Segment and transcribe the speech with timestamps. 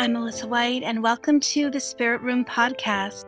[0.00, 3.26] I'm Melissa White, and welcome to the Spirit Room podcast.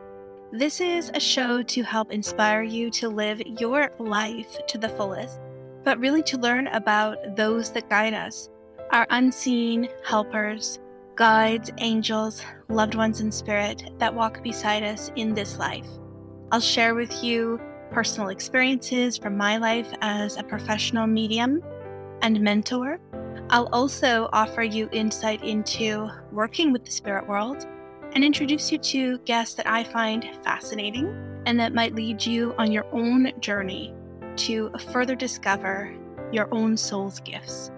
[0.52, 5.38] This is a show to help inspire you to live your life to the fullest,
[5.84, 8.48] but really to learn about those that guide us,
[8.90, 10.78] our unseen helpers,
[11.14, 15.86] guides, angels, loved ones in spirit that walk beside us in this life.
[16.52, 17.60] I'll share with you
[17.90, 21.62] personal experiences from my life as a professional medium
[22.22, 22.98] and mentor
[23.50, 27.66] I'll also offer you insight into working with the spirit world
[28.14, 31.06] and introduce you to guests that I find fascinating
[31.46, 33.94] and that might lead you on your own journey
[34.36, 35.94] to further discover
[36.30, 37.70] your own soul's gifts.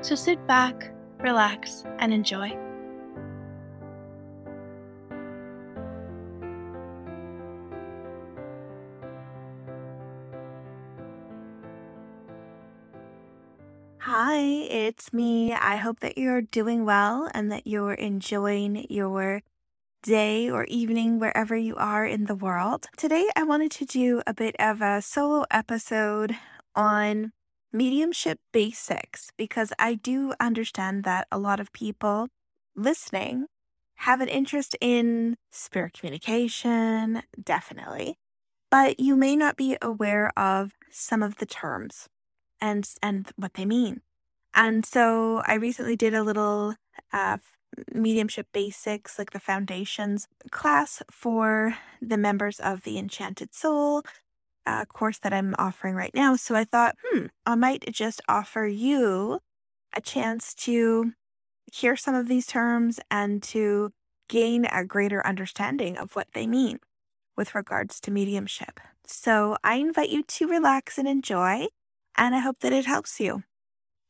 [0.00, 2.56] So sit back, relax, and enjoy.
[14.20, 15.52] Hi, it's me.
[15.52, 19.42] I hope that you're doing well and that you're enjoying your
[20.02, 22.88] day or evening wherever you are in the world.
[22.96, 26.34] Today, I wanted to do a bit of a solo episode
[26.74, 27.30] on
[27.72, 32.26] mediumship basics because I do understand that a lot of people
[32.74, 33.46] listening
[33.98, 38.16] have an interest in spirit communication, definitely,
[38.68, 42.08] but you may not be aware of some of the terms
[42.60, 44.00] and and what they mean.
[44.54, 46.74] And so I recently did a little
[47.12, 47.38] uh,
[47.92, 54.02] mediumship basics, like the foundations class for the members of the Enchanted Soul
[54.66, 56.36] uh, course that I'm offering right now.
[56.36, 59.40] So I thought, hmm, I might just offer you
[59.94, 61.12] a chance to
[61.72, 63.90] hear some of these terms and to
[64.28, 66.80] gain a greater understanding of what they mean
[67.36, 68.80] with regards to mediumship.
[69.06, 71.68] So I invite you to relax and enjoy
[72.16, 73.44] and I hope that it helps you.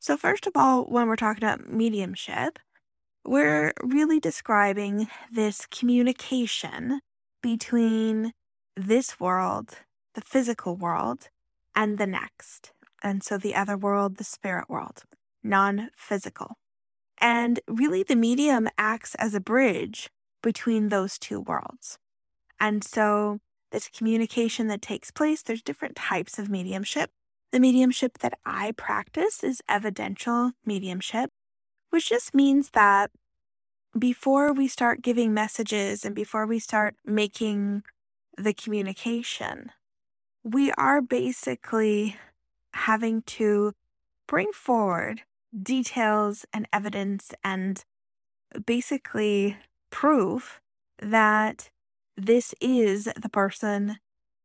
[0.00, 2.58] So, first of all, when we're talking about mediumship,
[3.24, 7.00] we're really describing this communication
[7.42, 8.32] between
[8.76, 9.78] this world,
[10.14, 11.28] the physical world,
[11.74, 12.72] and the next.
[13.02, 15.02] And so the other world, the spirit world,
[15.42, 16.56] non physical.
[17.20, 20.08] And really, the medium acts as a bridge
[20.42, 21.98] between those two worlds.
[22.60, 23.40] And so,
[23.72, 27.10] this communication that takes place, there's different types of mediumship.
[27.50, 31.30] The mediumship that I practice is evidential mediumship,
[31.90, 33.10] which just means that
[33.98, 37.84] before we start giving messages and before we start making
[38.36, 39.72] the communication,
[40.44, 42.16] we are basically
[42.74, 43.72] having to
[44.26, 45.22] bring forward
[45.60, 47.82] details and evidence and
[48.66, 49.56] basically
[49.90, 50.60] prove
[51.00, 51.70] that
[52.16, 53.98] this is the person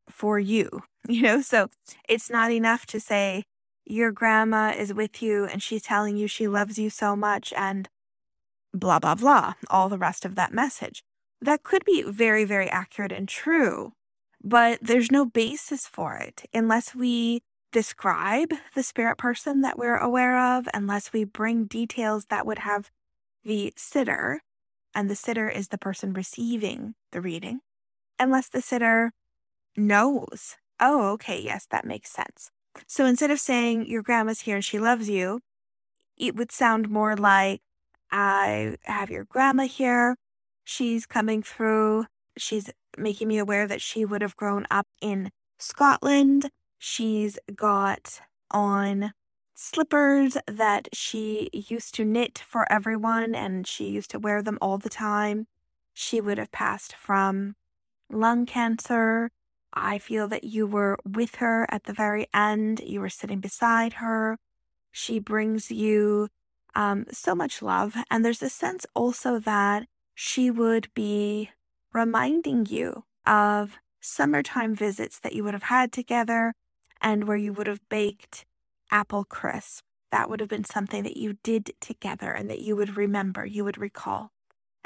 [0.09, 0.69] for you.
[1.09, 1.67] You know, so
[2.07, 3.43] it's not enough to say
[3.83, 7.89] your grandma is with you and she's telling you she loves you so much and
[8.73, 11.03] blah, blah, blah, all the rest of that message.
[11.41, 13.91] That could be very, very accurate and true,
[14.41, 17.41] but there's no basis for it unless we
[17.73, 22.89] describe the spirit person that we're aware of, unless we bring details that would have
[23.43, 24.41] the sitter,
[24.95, 27.59] and the sitter is the person receiving the reading,
[28.19, 29.11] unless the sitter
[29.75, 30.57] knows.
[30.79, 31.39] Oh, okay.
[31.41, 32.51] Yes, that makes sense.
[32.87, 35.41] So instead of saying your grandma's here and she loves you,
[36.17, 37.61] it would sound more like
[38.11, 40.15] I have your grandma here.
[40.63, 42.05] She's coming through.
[42.37, 46.49] She's making me aware that she would have grown up in Scotland.
[46.77, 49.13] She's got on
[49.55, 54.77] slippers that she used to knit for everyone and she used to wear them all
[54.77, 55.47] the time.
[55.93, 57.55] She would have passed from
[58.09, 59.29] lung cancer
[59.73, 62.81] I feel that you were with her at the very end.
[62.85, 64.37] You were sitting beside her.
[64.91, 66.29] She brings you
[66.75, 67.95] um, so much love.
[68.09, 71.49] And there's a sense also that she would be
[71.91, 76.53] reminding you of summertime visits that you would have had together
[77.01, 78.45] and where you would have baked
[78.91, 79.83] apple crisp.
[80.11, 83.63] That would have been something that you did together and that you would remember, you
[83.63, 84.31] would recall.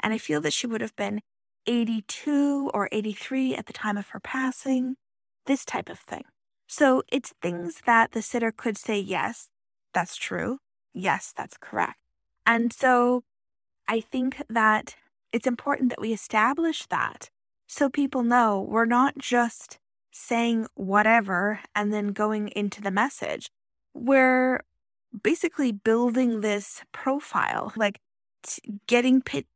[0.00, 1.20] And I feel that she would have been
[1.68, 4.96] 82 or 83 at the time of her passing,
[5.46, 6.24] this type of thing.
[6.66, 9.48] So it's things that the sitter could say, yes,
[9.92, 10.58] that's true.
[10.94, 11.98] Yes, that's correct.
[12.46, 13.22] And so
[13.86, 14.96] I think that
[15.32, 17.30] it's important that we establish that
[17.66, 19.78] so people know we're not just
[20.10, 23.50] saying whatever and then going into the message.
[23.94, 24.62] We're
[25.22, 28.00] basically building this profile, like
[28.86, 29.46] getting pit-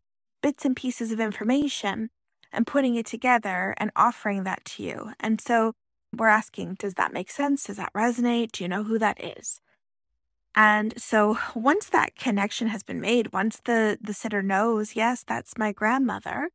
[0.43, 2.11] bits and pieces of information
[2.53, 5.13] and putting it together and offering that to you.
[5.19, 5.73] And so
[6.15, 7.65] we're asking, does that make sense?
[7.65, 8.53] Does that resonate?
[8.53, 9.61] Do you know who that is?
[10.55, 15.57] And so once that connection has been made, once the the sitter knows, yes, that's
[15.57, 16.51] my grandmother,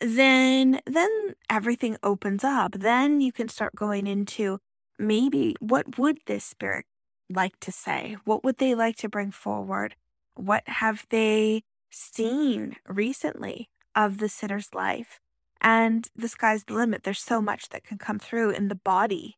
[0.00, 2.72] then then everything opens up.
[2.72, 4.58] Then you can start going into
[4.98, 6.86] maybe what would this spirit
[7.28, 8.16] like to say?
[8.24, 9.94] What would they like to bring forward?
[10.34, 15.20] What have they seen recently of the sitter's life?
[15.60, 17.02] And the sky's the limit.
[17.02, 19.36] There's so much that can come through in the body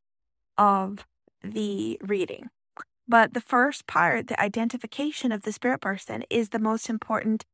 [0.56, 1.06] of
[1.43, 2.50] the reading.
[3.08, 7.44] But the first part, the identification of the spirit person, is the most important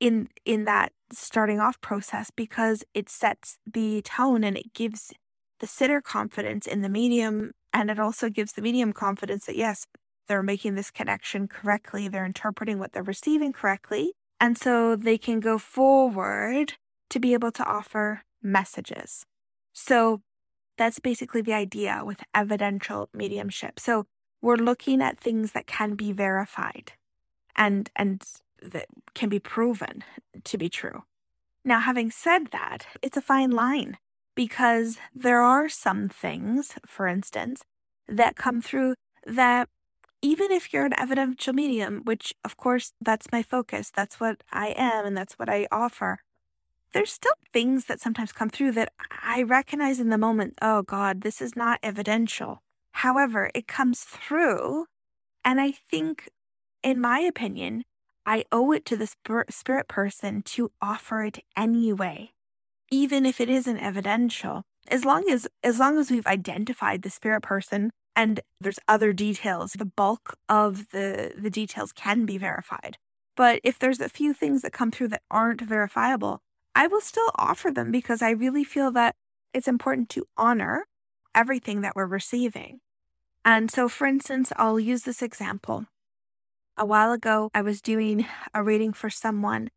[0.00, 5.12] in in that starting off process because it sets the tone and it gives
[5.60, 9.86] the sitter confidence in the medium and it also gives the medium confidence that yes
[10.28, 15.40] they're making this connection correctly they're interpreting what they're receiving correctly and so they can
[15.40, 16.74] go forward
[17.10, 19.24] to be able to offer messages
[19.72, 20.20] so
[20.78, 24.06] that's basically the idea with evidential mediumship so
[24.42, 26.92] we're looking at things that can be verified
[27.56, 28.22] and and
[28.62, 30.04] that can be proven
[30.44, 31.02] to be true.
[31.64, 33.98] Now, having said that, it's a fine line
[34.34, 37.62] because there are some things, for instance,
[38.06, 38.94] that come through
[39.26, 39.68] that
[40.26, 44.74] even if you're an evidential medium, which of course that's my focus, that's what I
[44.76, 46.18] am and that's what I offer,
[46.92, 48.92] there's still things that sometimes come through that
[49.22, 52.60] I recognize in the moment, oh God, this is not evidential.
[52.90, 54.86] However, it comes through,
[55.44, 56.28] and I think,
[56.82, 57.84] in my opinion,
[58.24, 62.32] I owe it to the spirit person to offer it anyway,
[62.90, 64.64] even if it isn't evidential.
[64.88, 69.72] As long as as long as we've identified the spirit person and there's other details,
[69.72, 72.98] the bulk of the the details can be verified.
[73.36, 76.40] But if there's a few things that come through that aren't verifiable,
[76.74, 79.14] I will still offer them because I really feel that
[79.52, 80.86] it's important to honor
[81.34, 82.80] everything that we're receiving.
[83.44, 85.86] And so, for instance, I'll use this example
[86.76, 89.70] a while ago, I was doing a reading for someone,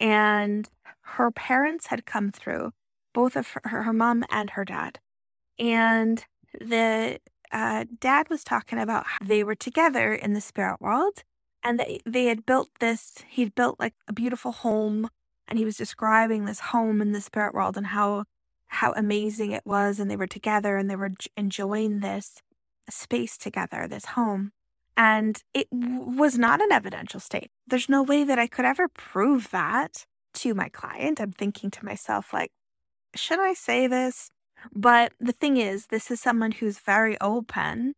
[0.00, 0.68] and
[1.02, 2.72] her parents had come through,
[3.12, 4.98] both of her, her mom and her dad.
[5.58, 6.24] And
[6.58, 7.18] the
[7.52, 11.24] uh, dad was talking about how they were together in the spirit world
[11.62, 15.08] and they, they had built this, he'd built like a beautiful home.
[15.50, 18.24] And he was describing this home in the spirit world and how
[18.70, 22.42] how amazing it was and they were together and they were enjoying this
[22.90, 24.52] space together this home
[24.98, 27.52] and it was not an evidential state.
[27.68, 30.04] There's no way that I could ever prove that
[30.34, 31.20] to my client.
[31.20, 32.50] I'm thinking to myself, like,
[33.14, 34.32] should I say this?
[34.74, 37.94] But the thing is, this is someone who's very open.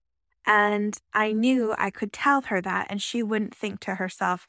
[0.47, 4.47] And I knew I could tell her that, and she wouldn't think to herself,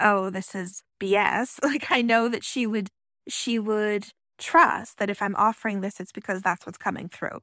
[0.00, 1.58] oh, this is BS.
[1.62, 2.88] Like, I know that she would,
[3.28, 4.08] she would
[4.38, 7.40] trust that if I'm offering this, it's because that's what's coming through.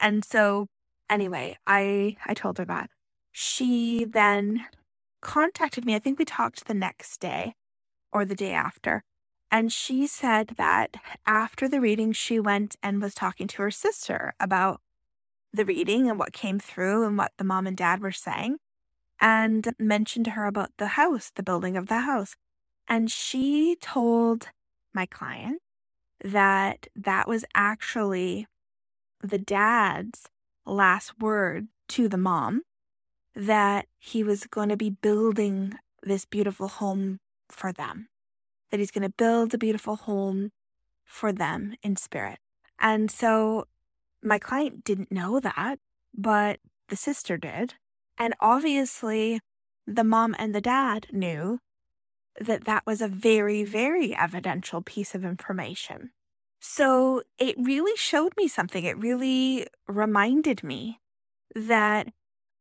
[0.00, 0.66] And so,
[1.10, 2.90] anyway, I, I told her that
[3.32, 4.66] she then
[5.20, 5.94] contacted me.
[5.94, 7.54] I think we talked the next day
[8.12, 9.02] or the day after.
[9.50, 14.34] And she said that after the reading, she went and was talking to her sister
[14.38, 14.80] about
[15.52, 18.58] the reading and what came through and what the mom and dad were saying,
[19.20, 22.36] and mentioned to her about the house, the building of the house.
[22.86, 24.48] And she told
[24.94, 25.60] my client
[26.22, 28.46] that that was actually
[29.22, 30.28] the dad's
[30.64, 32.62] last word to the mom
[33.34, 38.08] that he was going to be building this beautiful home for them,
[38.70, 40.50] that he's going to build a beautiful home
[41.04, 42.38] for them in spirit.
[42.78, 43.66] And so
[44.22, 45.78] my client didn't know that,
[46.14, 47.74] but the sister did.
[48.18, 49.40] And obviously,
[49.86, 51.58] the mom and the dad knew
[52.40, 56.10] that that was a very, very evidential piece of information.
[56.60, 58.84] So it really showed me something.
[58.84, 61.00] It really reminded me
[61.54, 62.08] that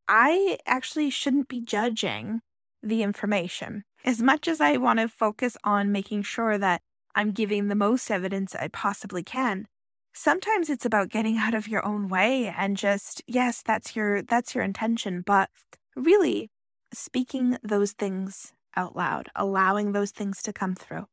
[0.07, 2.41] I actually shouldn't be judging
[2.81, 3.83] the information.
[4.05, 6.81] As much as I want to focus on making sure that
[7.15, 9.67] I'm giving the most evidence I possibly can,
[10.13, 14.55] sometimes it's about getting out of your own way and just yes, that's your that's
[14.55, 15.49] your intention, but
[15.95, 16.49] really
[16.93, 21.05] speaking those things out loud, allowing those things to come through.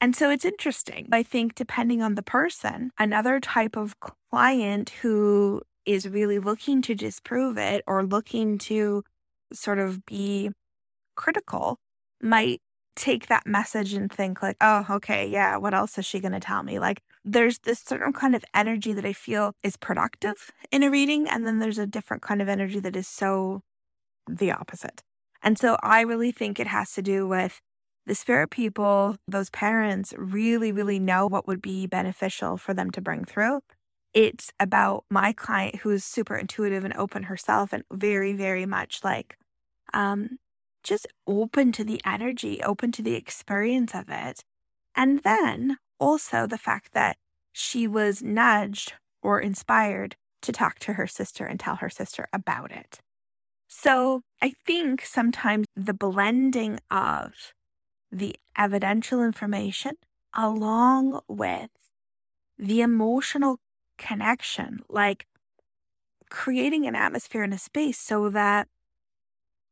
[0.00, 1.08] And so it's interesting.
[1.12, 3.94] I think depending on the person, another type of
[4.30, 9.02] client who is really looking to disprove it or looking to
[9.52, 10.50] sort of be
[11.16, 11.78] critical
[12.22, 12.60] might
[12.96, 16.40] take that message and think like oh okay yeah what else is she going to
[16.40, 16.78] tell me?
[16.78, 21.28] Like there's this certain kind of energy that i feel is productive in a reading
[21.28, 23.62] and then there's a different kind of energy that is so
[24.28, 25.02] the opposite.
[25.42, 27.60] And so i really think it has to do with
[28.06, 33.00] the spirit people those parents really really know what would be beneficial for them to
[33.00, 33.60] bring through.
[34.12, 39.36] It's about my client who's super intuitive and open herself and very, very much like
[39.94, 40.38] um,
[40.82, 44.42] just open to the energy, open to the experience of it.
[44.94, 47.16] And then also the fact that
[47.52, 52.72] she was nudged or inspired to talk to her sister and tell her sister about
[52.72, 53.00] it.
[53.68, 57.52] So I think sometimes the blending of
[58.10, 59.92] the evidential information
[60.34, 61.70] along with
[62.58, 63.58] the emotional
[63.98, 65.26] connection, like
[66.30, 68.68] creating an atmosphere in a space so that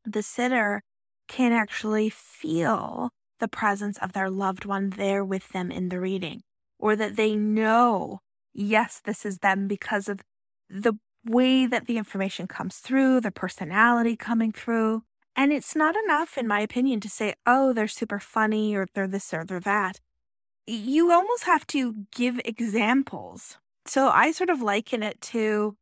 [0.05, 0.83] the sitter
[1.28, 6.42] can actually feel the presence of their loved one there with them in the reading,
[6.78, 8.20] or that they know,
[8.52, 10.20] yes, this is them because of
[10.68, 10.94] the
[11.25, 15.02] way that the information comes through, the personality coming through.
[15.37, 19.06] And it's not enough, in my opinion, to say, oh, they're super funny or they're
[19.06, 20.00] this or they're that.
[20.66, 23.56] You almost have to give examples.
[23.87, 25.76] So I sort of liken it to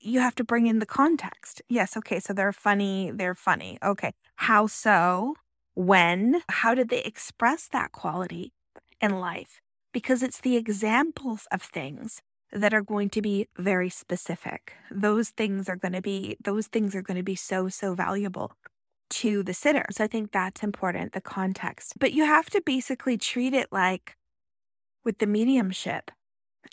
[0.00, 1.62] you have to bring in the context.
[1.68, 3.78] Yes, okay, so they're funny, they're funny.
[3.82, 5.34] Okay, how so?
[5.74, 6.42] When?
[6.48, 8.52] How did they express that quality
[9.00, 9.60] in life?
[9.92, 12.20] Because it's the examples of things
[12.52, 14.74] that are going to be very specific.
[14.90, 18.52] Those things are going to be those things are going to be so so valuable
[19.10, 19.86] to the sitter.
[19.90, 21.94] So I think that's important, the context.
[21.98, 24.16] But you have to basically treat it like
[25.04, 26.10] with the mediumship.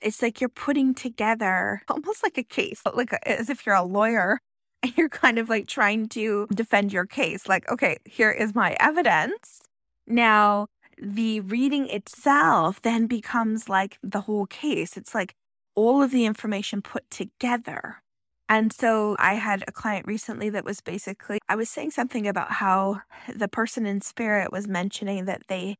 [0.01, 4.39] It's like you're putting together almost like a case, like as if you're a lawyer
[4.84, 7.48] and you're kind of like trying to defend your case.
[7.48, 9.62] Like, okay, here is my evidence.
[10.06, 10.67] Now,
[11.01, 14.98] the reading itself then becomes like the whole case.
[14.98, 15.34] It's like
[15.75, 18.01] all of the information put together.
[18.50, 22.53] And so I had a client recently that was basically, I was saying something about
[22.53, 23.01] how
[23.34, 25.75] the person in spirit was mentioning that they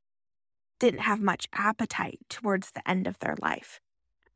[0.79, 3.79] didn't have much appetite towards the end of their life.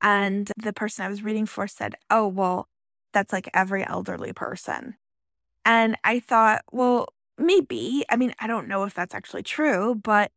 [0.01, 2.67] And the person I was reading for said, Oh, well,
[3.13, 4.95] that's like every elderly person.
[5.65, 8.03] And I thought, well, maybe.
[8.09, 10.31] I mean, I don't know if that's actually true, but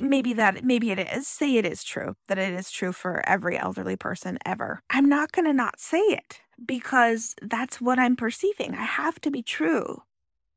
[0.00, 3.56] maybe that maybe it is say it is true that it is true for every
[3.56, 8.74] elderly person ever i'm not going to not say it because that's what i'm perceiving
[8.74, 10.02] i have to be true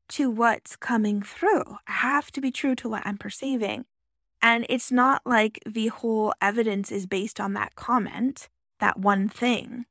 [0.08, 3.84] to what's coming through i have to be true to what i'm perceiving
[4.42, 8.48] and it's not like the whole evidence is based on that comment
[8.80, 9.84] that one thing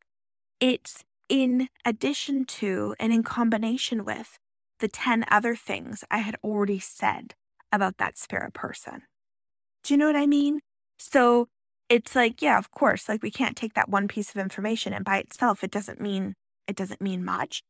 [0.60, 4.38] it's in addition to and in combination with
[4.80, 7.34] the 10 other things i had already said
[7.72, 9.04] about that spirit person
[9.84, 10.62] do you know what I mean?
[11.00, 11.48] So
[11.90, 15.04] it's like, yeah, of course, like we can't take that one piece of information and
[15.04, 16.36] by itself it doesn't mean
[16.68, 17.64] it doesn't mean much.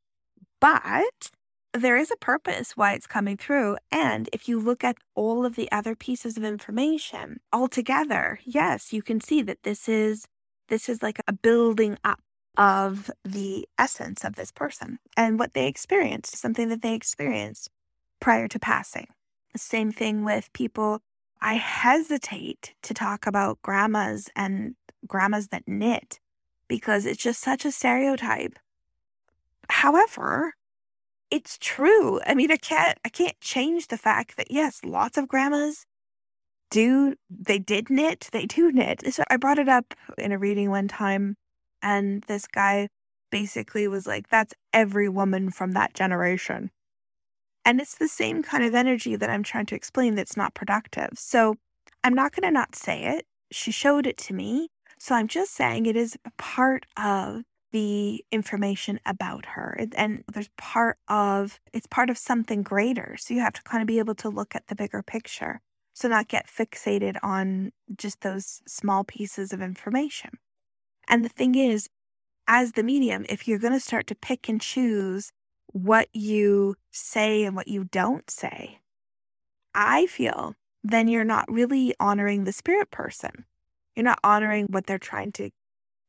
[0.59, 1.31] But
[1.73, 3.77] there is a purpose why it's coming through.
[3.91, 8.91] And if you look at all of the other pieces of information all together, yes,
[8.91, 10.25] you can see that this is
[10.67, 12.19] this is like a building up
[12.57, 17.69] of the essence of this person and what they experienced, something that they experienced
[18.19, 19.07] prior to passing.
[19.55, 21.01] Same thing with people
[21.41, 24.75] I hesitate to talk about grandmas and
[25.07, 26.19] grandmas that knit
[26.67, 28.57] because it's just such a stereotype.
[29.69, 30.53] However,
[31.31, 32.19] it's true.
[32.27, 35.85] I mean, I can't I can't change the fact that yes, lots of grandmas
[36.69, 39.13] do they did knit, they do knit.
[39.13, 41.35] So I brought it up in a reading one time
[41.81, 42.89] and this guy
[43.31, 46.71] basically was like that's every woman from that generation.
[47.65, 51.11] And it's the same kind of energy that I'm trying to explain that's not productive.
[51.15, 51.55] So
[52.03, 53.25] I'm not going to not say it.
[53.51, 54.69] She showed it to me.
[54.97, 59.85] So I'm just saying it is part of the information about her.
[59.95, 63.15] And there's part of it's part of something greater.
[63.17, 65.61] So you have to kind of be able to look at the bigger picture.
[65.93, 70.31] So not get fixated on just those small pieces of information.
[71.07, 71.89] And the thing is,
[72.47, 75.31] as the medium, if you're going to start to pick and choose
[75.67, 78.79] what you say and what you don't say,
[79.73, 83.45] I feel then you're not really honoring the spirit person.
[83.95, 85.51] You're not honoring what they're trying to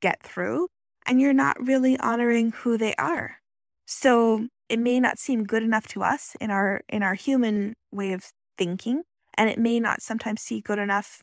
[0.00, 0.68] get through,
[1.06, 3.36] and you're not really honoring who they are.
[3.86, 8.12] So it may not seem good enough to us in our in our human way
[8.12, 9.02] of thinking,
[9.36, 11.22] and it may not sometimes see good enough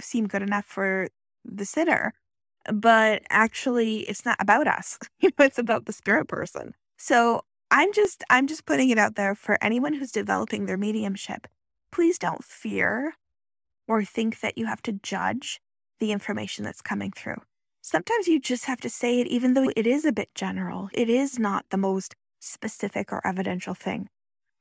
[0.00, 1.08] seem good enough for
[1.44, 2.12] the sitter.
[2.72, 4.98] But actually it's not about us.
[5.20, 6.74] you know, it's about the spirit person.
[6.98, 11.46] So I'm just I'm just putting it out there for anyone who's developing their mediumship.
[11.90, 13.14] Please don't fear
[13.88, 15.60] or think that you have to judge
[15.98, 17.40] the information that's coming through.
[17.82, 20.88] Sometimes you just have to say it even though it is a bit general.
[20.94, 24.08] It is not the most specific or evidential thing.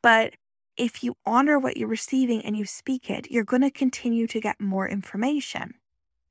[0.02, 0.34] But
[0.76, 4.42] if you honor what you're receiving and you speak it, you're going to continue to
[4.42, 5.76] get more information.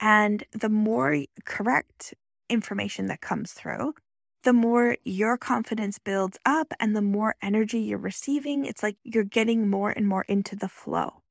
[0.01, 2.15] And the more correct
[2.49, 3.95] information that comes through,
[4.43, 9.23] the more your confidence builds up and the more energy you're receiving, it's like you're
[9.23, 11.23] getting more and more into the flow.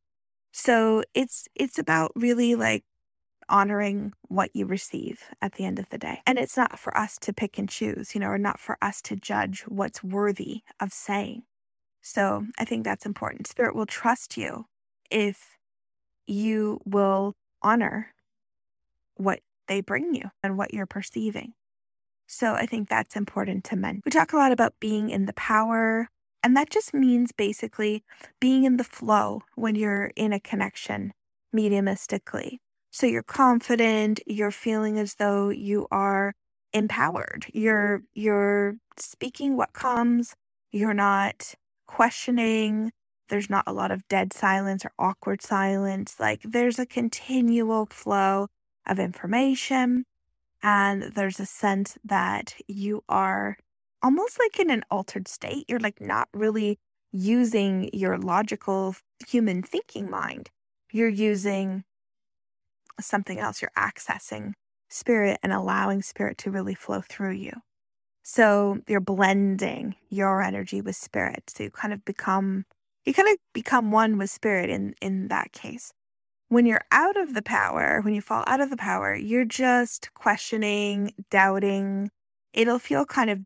[0.53, 2.85] So it's it's about really like
[3.49, 6.21] honoring what you receive at the end of the day.
[6.25, 9.01] And it's not for us to pick and choose, you know, or not for us
[9.03, 11.43] to judge what's worthy of saying.
[12.01, 13.47] So I think that's important.
[13.47, 14.65] Spirit will trust you
[15.11, 15.57] if
[16.27, 18.13] you will honor
[19.15, 21.53] what they bring you and what you're perceiving.
[22.27, 24.01] So I think that's important to men.
[24.05, 26.09] We talk a lot about being in the power,
[26.43, 28.03] and that just means basically
[28.39, 31.11] being in the flow when you're in a connection
[31.51, 32.59] mediumistically.
[32.91, 36.33] So you're confident, you're feeling as though you are
[36.73, 37.45] empowered.
[37.47, 37.61] Mm.
[37.61, 40.35] You're you're speaking what comes.
[40.71, 41.53] You're not
[41.87, 42.91] questioning.
[43.29, 46.15] There's not a lot of dead silence or awkward silence.
[46.19, 48.47] Like there's a continual flow
[48.87, 50.05] of information
[50.63, 53.57] and there's a sense that you are
[54.01, 55.65] almost like in an altered state.
[55.67, 56.79] You're like not really
[57.11, 58.95] using your logical
[59.27, 60.49] human thinking mind.
[60.91, 61.83] You're using
[63.05, 63.61] something else.
[63.61, 64.53] You're accessing
[64.89, 67.53] spirit and allowing spirit to really flow through you.
[68.23, 71.43] So you're blending your energy with spirit.
[71.49, 72.65] So you kind of become
[73.05, 75.91] you kind of become one with spirit in in that case.
[76.49, 80.13] When you're out of the power, when you fall out of the power, you're just
[80.13, 82.09] questioning, doubting.
[82.53, 83.39] It'll feel kind of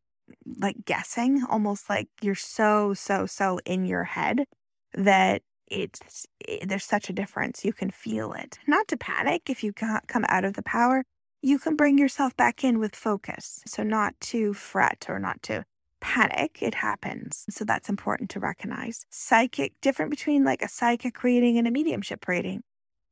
[0.59, 4.45] like guessing, almost like you're so so so in your head
[4.93, 5.41] that
[5.73, 7.65] it's it, eh, there's such a difference.
[7.65, 8.59] You can feel it.
[8.67, 11.03] Not to panic if you can't come out of the power.
[11.41, 13.61] You can bring yourself back in with focus.
[13.65, 15.65] So not to fret or not to
[15.99, 16.59] panic.
[16.61, 17.45] It happens.
[17.49, 19.05] So that's important to recognize.
[19.09, 22.61] Psychic, different between like a psychic reading and a mediumship reading.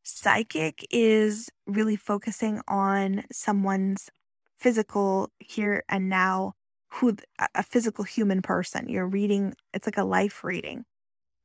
[0.04, 4.10] Psychic is really focusing on someone's
[4.60, 6.54] physical here and now,
[6.94, 7.16] who
[7.56, 8.90] a physical human person.
[8.90, 10.84] You're reading, it's like a life reading.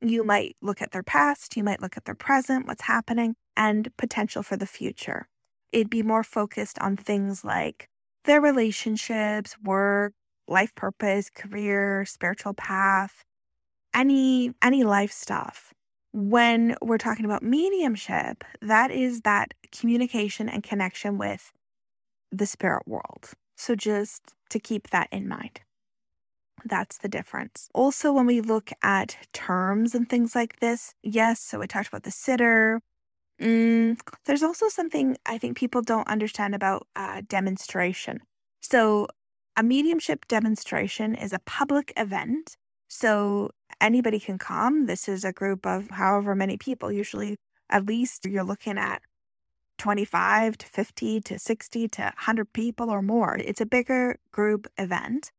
[0.00, 3.88] You might look at their past, you might look at their present, what's happening, and
[3.96, 5.28] potential for the future.
[5.72, 7.88] It'd be more focused on things like
[8.24, 10.12] their relationships, work,
[10.48, 13.24] life purpose, career, spiritual path,
[13.94, 15.72] any any life stuff.
[16.12, 21.52] When we're talking about mediumship, that is that communication and connection with
[22.30, 23.30] the spirit world.
[23.56, 25.60] So just to keep that in mind.
[26.68, 27.68] That's the difference.
[27.74, 32.02] Also, when we look at terms and things like this, yes, so we talked about
[32.02, 32.80] the sitter.
[33.40, 38.20] Mm, there's also something I think people don't understand about uh, demonstration.
[38.60, 39.06] So,
[39.56, 42.56] a mediumship demonstration is a public event.
[42.88, 43.50] So,
[43.80, 44.86] anybody can come.
[44.86, 47.36] This is a group of however many people, usually
[47.70, 49.02] at least you're looking at
[49.78, 53.36] 25 to 50 to 60 to 100 people or more.
[53.36, 55.30] It's a bigger group event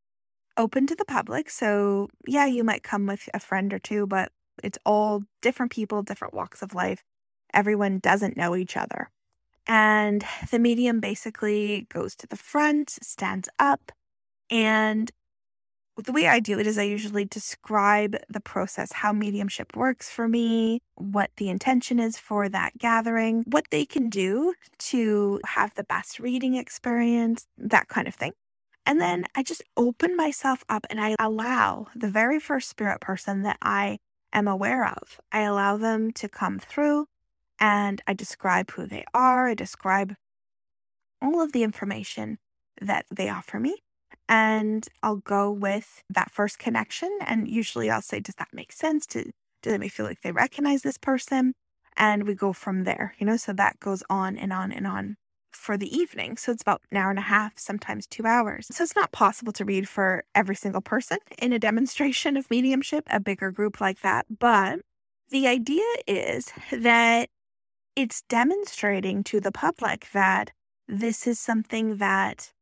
[0.57, 1.49] open to the public.
[1.49, 4.31] So, yeah, you might come with a friend or two, but
[4.63, 7.03] it's all different people, different walks of life.
[7.53, 9.09] Everyone doesn't know each other.
[9.67, 13.91] And the medium basically goes to the front, stands up,
[14.49, 15.11] and
[16.03, 20.27] the way I do it is I usually describe the process, how mediumship works for
[20.27, 25.83] me, what the intention is for that gathering, what they can do to have the
[25.83, 28.33] best reading experience, that kind of thing.
[28.87, 33.43] And then I just open myself up and I allow the very first spirit person
[33.43, 33.99] that I
[34.31, 37.07] am aware of, I allow them to come through
[37.59, 39.49] and I describe who they are.
[39.49, 40.15] I describe
[41.21, 42.37] all of the information
[42.79, 43.75] that they offer me.
[44.29, 47.17] And I'll go with that first connection.
[47.25, 49.05] And usually I'll say, Does that make sense?
[49.05, 49.31] Do,
[49.63, 51.53] do they feel like they recognize this person?
[51.97, 53.37] And we go from there, you know?
[53.37, 55.17] So that goes on and on and on
[55.57, 56.37] for the evening.
[56.37, 58.67] So it's about an hour and a half, sometimes two hours.
[58.71, 63.05] So it's not possible to read for every single person in a demonstration of mediumship,
[63.09, 64.25] a bigger group like that.
[64.39, 64.79] But
[65.29, 67.29] the idea is that
[67.95, 70.51] it's demonstrating to the public that
[70.87, 72.53] this is something that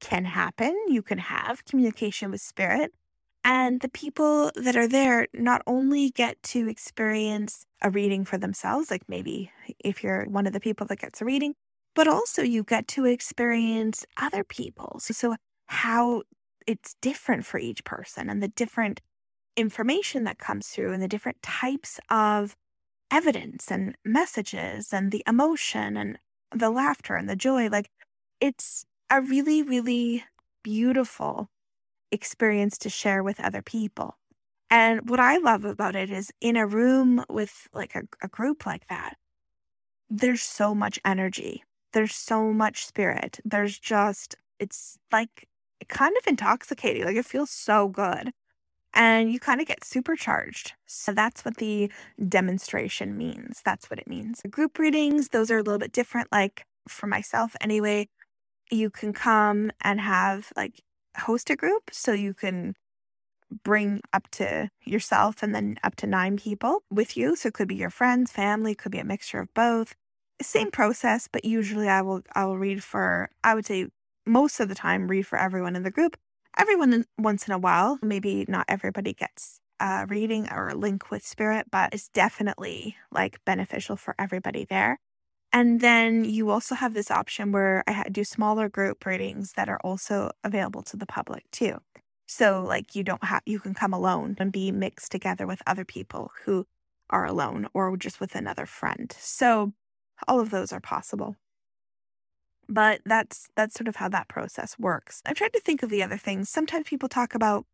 [0.00, 0.76] can happen.
[0.88, 2.92] You can have communication with spirit.
[3.42, 8.90] And the people that are there not only get to experience a reading for themselves,
[8.90, 11.54] like maybe if you're one of the people that gets a reading,
[11.94, 15.04] but also you get to experience other people's.
[15.16, 16.22] So, how
[16.66, 19.00] it's different for each person and the different
[19.56, 22.56] information that comes through and the different types of
[23.10, 26.18] evidence and messages and the emotion and
[26.54, 27.68] the laughter and the joy.
[27.68, 27.90] Like,
[28.40, 30.24] it's a really, really
[30.62, 31.48] beautiful
[32.12, 34.16] experience to share with other people.
[34.70, 38.66] And what I love about it is in a room with like a, a group
[38.66, 39.16] like that,
[40.08, 43.40] there's so much energy there's so much spirit.
[43.44, 45.48] There's just, it's like
[45.88, 47.04] kind of intoxicating.
[47.04, 48.32] Like it feels so good.
[48.92, 50.72] And you kind of get supercharged.
[50.86, 51.90] So that's what the
[52.28, 53.62] demonstration means.
[53.64, 54.42] That's what it means.
[54.50, 56.28] Group readings, those are a little bit different.
[56.32, 58.08] Like for myself, anyway,
[58.70, 60.82] you can come and have like
[61.18, 61.90] host a group.
[61.92, 62.74] So you can
[63.64, 67.36] bring up to yourself and then up to nine people with you.
[67.36, 69.94] So it could be your friends, family, could be a mixture of both.
[70.42, 73.88] Same process, but usually I will I will read for I would say
[74.26, 76.16] most of the time read for everyone in the group.
[76.56, 81.26] Everyone once in a while, maybe not everybody gets a reading or a link with
[81.26, 84.98] spirit, but it's definitely like beneficial for everybody there.
[85.52, 89.80] And then you also have this option where I do smaller group readings that are
[89.82, 91.78] also available to the public too.
[92.26, 95.84] So like you don't have you can come alone and be mixed together with other
[95.84, 96.66] people who
[97.10, 99.12] are alone or just with another friend.
[99.18, 99.72] So
[100.28, 101.36] all of those are possible.
[102.68, 105.22] But that's that's sort of how that process works.
[105.26, 106.48] I've tried to think of the other things.
[106.48, 107.66] Sometimes people talk about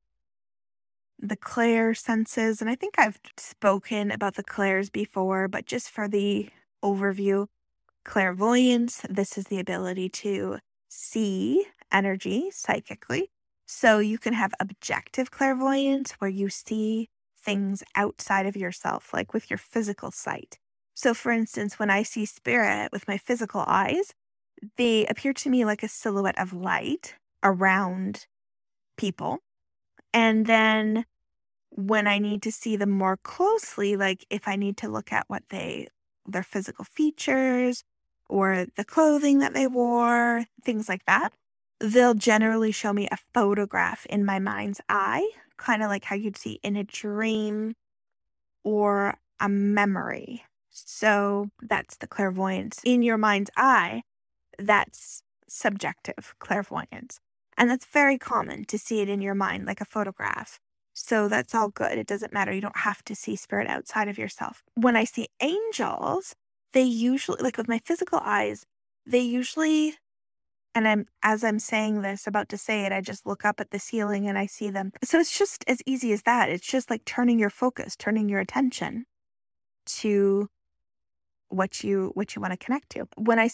[1.19, 6.09] the clair senses, and I think I've spoken about the clairs before, but just for
[6.09, 6.49] the
[6.83, 7.47] overview,
[8.05, 13.31] clairvoyance, this is the ability to see energy psychically
[13.67, 19.51] so you can have objective clairvoyance where you see things outside of yourself, like with
[19.51, 20.59] your physical sight.
[20.97, 24.15] So, for instance, when I see spirit with my physical eyes,
[24.79, 28.27] they appear to me like a silhouette of light around
[28.97, 29.41] people.
[30.15, 31.05] And then
[31.69, 35.27] when I need to see them more closely, like if I need to look at
[35.29, 35.89] what they,
[36.25, 37.85] their physical features
[38.31, 41.35] or the clothing that they wore, things like that,
[41.79, 46.39] they'll generally show me a photograph in my mind's eye, kind of like how you'd
[46.39, 47.75] see in a dream
[48.65, 50.46] or a memory.
[50.85, 52.81] So that's the clairvoyance.
[52.85, 54.03] In your mind's eye,
[54.59, 57.21] that's subjective clairvoyance.
[57.57, 60.59] And that's very common to see it in your mind like a photograph.
[60.93, 61.99] So that's all good.
[61.99, 62.53] It doesn't matter.
[62.53, 64.63] You don't have to see spirit outside of yourself.
[64.75, 66.35] When I see angels,
[66.73, 68.67] they usually, like with my physical eyes,
[69.07, 69.97] they usually
[70.75, 73.71] and I'm as I'm saying this, about to say it, I just look up at
[73.71, 74.93] the ceiling and I see them.
[75.03, 76.51] So it's just as easy as that.
[76.51, 79.07] It's just like turning your focus, turning your attention
[79.87, 80.49] to
[81.49, 83.09] what you what you want to connect to.
[83.17, 83.51] When I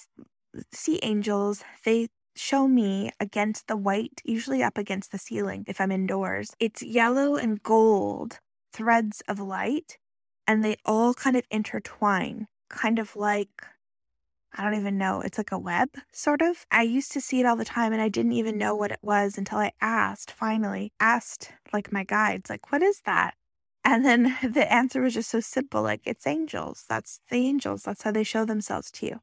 [0.73, 5.93] see angels, they show me against the white, usually up against the ceiling if I'm
[5.93, 6.55] indoors.
[6.59, 8.41] It's yellow and gold
[8.73, 9.99] threads of light
[10.47, 13.67] and they all kind of intertwine, kind of like
[14.55, 15.23] I don't even know.
[15.23, 16.67] It's like a web, sort of.
[16.71, 18.99] I used to see it all the time and I didn't even know what it
[19.03, 23.35] was until I asked, finally, asked like my guides, like, what is that?
[23.85, 26.85] And then the answer was just so simple like, it's angels.
[26.89, 27.83] That's the angels.
[27.83, 29.21] That's how they show themselves to you.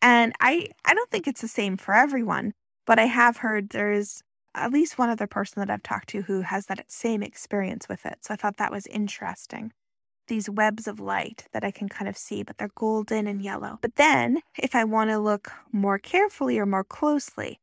[0.00, 2.54] And I, I don't think it's the same for everyone,
[2.86, 4.22] but I have heard there's
[4.54, 8.04] at least one other person that I've talked to who has that same experience with
[8.04, 8.18] it.
[8.22, 9.72] So I thought that was interesting
[10.28, 13.78] these webs of light that I can kind of see, but they're golden and yellow.
[13.82, 17.60] But then, if I want to look more carefully or more closely,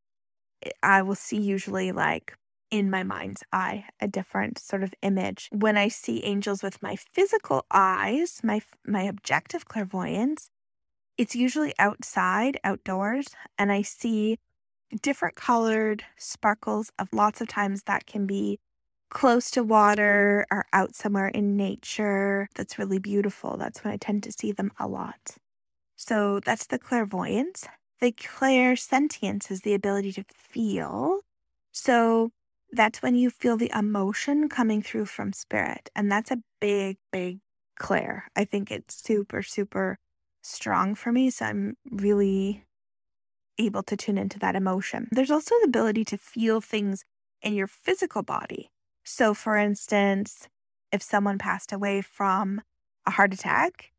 [0.83, 2.37] I will see usually like
[2.71, 5.49] in my mind's eye a different sort of image.
[5.51, 10.49] When I see angels with my physical eyes, my my objective clairvoyance,
[11.17, 13.27] it's usually outside, outdoors,
[13.57, 14.39] and I see
[15.01, 18.59] different colored sparkles of lots of times that can be
[19.09, 23.57] close to water or out somewhere in nature that's really beautiful.
[23.57, 25.37] That's when I tend to see them a lot.
[25.95, 27.67] So that's the clairvoyance.
[27.99, 31.21] The clairsentience is the ability to feel.
[31.71, 32.31] So
[32.71, 35.89] that's when you feel the emotion coming through from spirit.
[35.95, 37.39] And that's a big, big
[37.77, 38.29] clair.
[38.35, 39.97] I think it's super, super
[40.41, 41.29] strong for me.
[41.29, 42.65] So I'm really
[43.57, 45.07] able to tune into that emotion.
[45.11, 47.03] There's also the ability to feel things
[47.41, 48.71] in your physical body.
[49.03, 50.47] So, for instance,
[50.91, 52.61] if someone passed away from
[53.05, 53.91] a heart attack,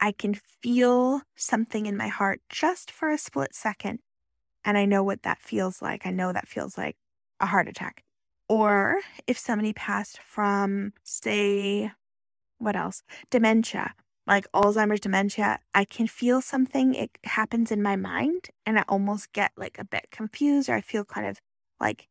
[0.00, 4.00] I can feel something in my heart just for a split second.
[4.64, 6.06] And I know what that feels like.
[6.06, 6.96] I know that feels like
[7.40, 8.04] a heart attack.
[8.48, 11.92] Or if somebody passed from, say,
[12.58, 13.02] what else?
[13.30, 13.94] Dementia,
[14.26, 16.94] like Alzheimer's dementia, I can feel something.
[16.94, 20.80] It happens in my mind and I almost get like a bit confused or I
[20.80, 21.38] feel kind of
[21.80, 22.08] like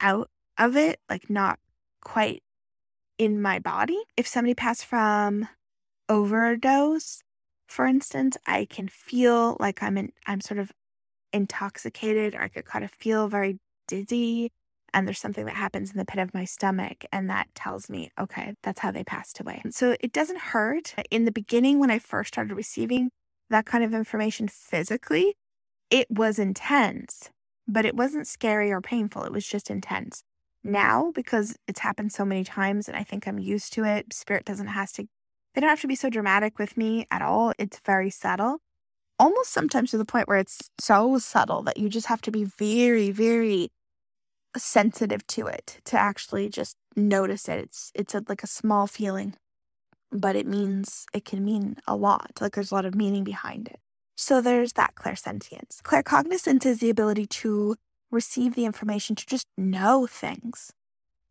[0.00, 1.58] out of it, like not
[2.02, 2.42] quite
[3.18, 3.98] in my body.
[4.16, 5.48] If somebody passed from
[6.08, 7.22] overdose,
[7.66, 10.72] for instance, I can feel like I'm in, I'm sort of
[11.32, 14.52] intoxicated or I could kind of feel very dizzy
[14.96, 18.10] and there's something that happens in the pit of my stomach and that tells me
[18.18, 21.98] okay that's how they passed away so it doesn't hurt in the beginning when i
[22.00, 23.10] first started receiving
[23.50, 25.36] that kind of information physically
[25.90, 27.30] it was intense
[27.68, 29.24] but it wasn't scary or painful.
[29.24, 30.22] It was just intense.
[30.62, 34.44] Now, because it's happened so many times and I think I'm used to it, spirit
[34.44, 35.06] doesn't have to,
[35.54, 37.52] they don't have to be so dramatic with me at all.
[37.58, 38.58] It's very subtle,
[39.18, 42.44] almost sometimes to the point where it's so subtle that you just have to be
[42.44, 43.70] very, very
[44.58, 47.58] sensitive to it to actually just notice it.
[47.58, 49.34] It's, it's a, like a small feeling,
[50.10, 52.32] but it means, it can mean a lot.
[52.40, 53.80] Like there's a lot of meaning behind it.
[54.16, 55.82] So there's that clairsentience.
[55.82, 57.76] Claircognizance is the ability to
[58.10, 60.72] receive the information to just know things.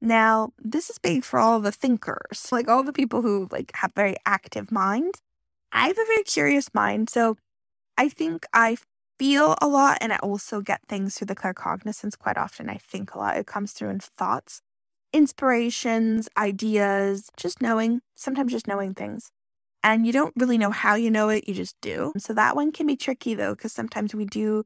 [0.02, 3.94] Now, this is big for all the thinkers, like all the people who like have
[3.96, 5.22] very active minds.
[5.72, 7.38] I have a very curious mind, so
[7.98, 8.78] I think I
[9.20, 12.70] feel a lot and I also get things through the claircognizance quite often.
[12.70, 13.38] I think a lot.
[13.38, 14.62] It comes through in thoughts,
[15.14, 19.32] inspirations, ideas, just knowing, sometimes just knowing things
[19.86, 22.12] and you don't really know how you know it, you just do.
[22.18, 24.64] So that one can be tricky though, because sometimes we do,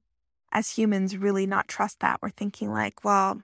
[0.53, 2.19] as humans, really not trust that.
[2.21, 3.41] We're thinking, like, well,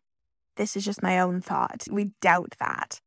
[0.56, 1.84] this is just my own thought.
[1.92, 3.02] We doubt that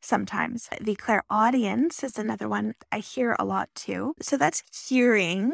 [0.00, 0.70] sometimes.
[0.80, 4.14] The clairaudience is another one I hear a lot too.
[4.22, 5.52] So that's hearing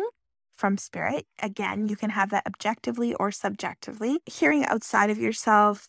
[0.61, 1.27] from spirit.
[1.43, 4.21] Again, you can have that objectively or subjectively.
[4.27, 5.89] Hearing outside of yourself,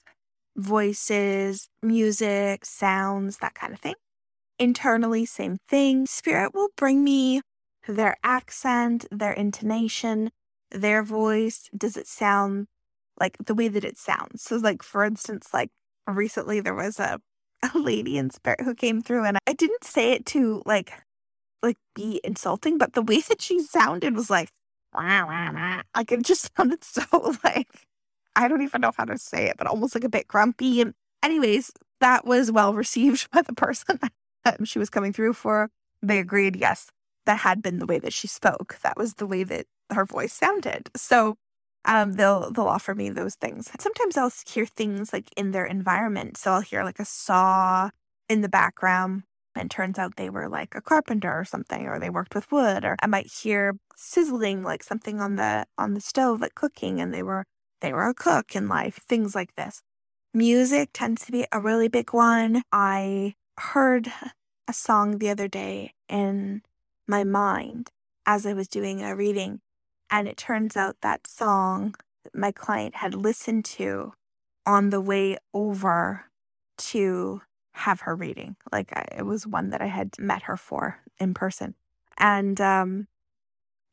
[0.55, 3.95] voices, music, sounds, that kind of thing.
[4.57, 6.05] Internally, same thing.
[6.05, 7.41] Spirit will bring me
[7.87, 10.31] their accent, their intonation,
[10.71, 11.69] their voice.
[11.77, 12.67] Does it sound
[13.19, 14.41] like the way that it sounds?
[14.41, 15.69] So, like, for instance, like
[16.07, 17.19] recently there was a,
[17.75, 20.93] a lady in spirit who came through and I didn't say it to like
[21.63, 24.49] like be insulting, but the way that she sounded was like
[24.93, 25.81] wah, wah, wah.
[25.95, 27.03] like it just sounded so
[27.43, 27.87] like
[28.35, 30.81] I don't even know how to say it, but almost like a bit grumpy.
[30.81, 33.99] And anyways, that was well received by the person
[34.63, 35.69] she was coming through for,
[36.01, 36.89] they agreed, yes,
[37.25, 38.79] that had been the way that she spoke.
[38.83, 40.89] That was the way that her voice sounded.
[40.95, 41.35] So
[41.85, 43.69] um, they'll they'll offer me those things.
[43.79, 46.37] Sometimes I'll hear things like in their environment.
[46.37, 47.89] So I'll hear like a saw
[48.29, 49.23] in the background,
[49.55, 52.85] and turns out they were like a carpenter or something, or they worked with wood.
[52.85, 57.13] Or I might hear sizzling like something on the on the stove, like cooking, and
[57.13, 57.45] they were
[57.81, 58.99] they were a cook in life.
[59.07, 59.81] Things like this.
[60.33, 62.63] Music tends to be a really big one.
[62.71, 64.11] I heard
[64.67, 66.61] a song the other day in
[67.07, 67.89] my mind
[68.25, 69.59] as I was doing a reading.
[70.09, 74.13] And it turns out that song that my client had listened to
[74.65, 76.25] on the way over
[76.77, 77.41] to
[77.73, 78.55] have her reading.
[78.71, 81.75] Like it was one that I had met her for in person.
[82.17, 83.07] And um,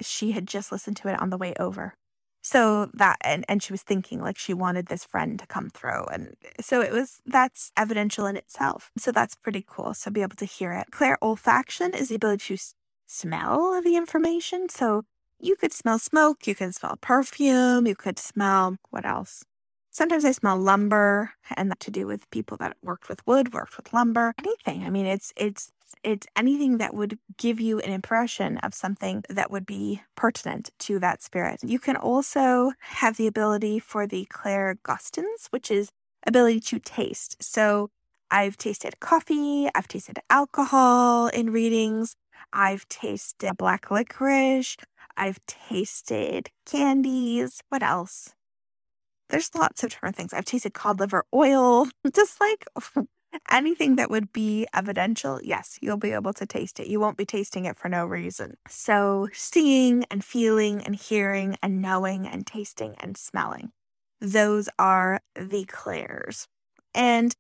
[0.00, 1.94] she had just listened to it on the way over.
[2.40, 6.04] So that, and, and she was thinking like she wanted this friend to come through.
[6.06, 8.90] And so it was, that's evidential in itself.
[8.96, 9.92] So that's pretty cool.
[9.94, 10.86] So be able to hear it.
[10.92, 12.62] Clairolfaction is the ability to
[13.06, 14.68] smell the information.
[14.68, 15.02] So
[15.40, 19.44] you could smell smoke, you could smell perfume, you could smell what else?
[19.90, 23.76] Sometimes I smell lumber and that to do with people that worked with wood, worked
[23.76, 24.84] with lumber, anything.
[24.84, 25.72] I mean, it's it's
[26.04, 30.98] it's anything that would give you an impression of something that would be pertinent to
[31.00, 31.60] that spirit.
[31.62, 35.90] You can also have the ability for the clairgustance, which is
[36.26, 37.42] ability to taste.
[37.42, 37.90] So
[38.30, 42.14] I've tasted coffee, I've tasted alcohol in readings,
[42.52, 44.76] I've tasted black licorice,
[45.16, 47.62] I've tasted candies.
[47.70, 48.34] What else?
[49.30, 50.32] There's lots of different things.
[50.32, 52.66] I've tasted cod liver oil, just like
[53.50, 56.86] anything that would be evidential, yes, you'll be able to taste it.
[56.88, 58.56] You won't be tasting it for no reason.
[58.68, 63.72] So, seeing and feeling and hearing and knowing and tasting and smelling,
[64.20, 66.46] those are the clairs.
[66.94, 67.34] And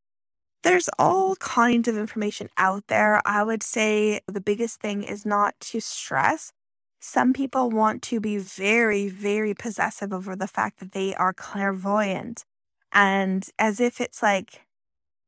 [0.62, 3.22] there's all kinds of information out there.
[3.26, 6.52] I would say the biggest thing is not to stress.
[7.00, 12.44] Some people want to be very, very possessive over the fact that they are clairvoyant
[12.92, 14.62] and as if it's like